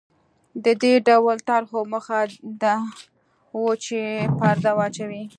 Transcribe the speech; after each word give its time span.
د 0.63 0.65
دې 0.81 0.93
ډول 1.07 1.37
طرحو 1.47 1.79
موخه 1.91 2.19
دا 2.63 2.75
وه 3.61 3.73
چې 3.83 3.99
پرده 4.37 4.71
واچوي. 4.77 5.23